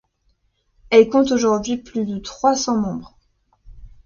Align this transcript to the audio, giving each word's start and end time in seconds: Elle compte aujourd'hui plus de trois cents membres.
Elle 0.89 1.09
compte 1.09 1.31
aujourd'hui 1.31 1.77
plus 1.77 2.07
de 2.07 2.17
trois 2.17 2.55
cents 2.55 2.75
membres. 2.81 3.19